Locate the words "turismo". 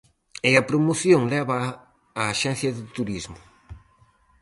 2.95-3.39